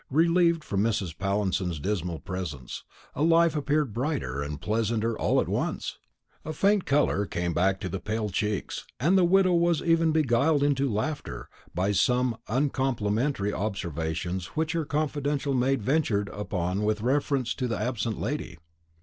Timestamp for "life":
3.15-3.55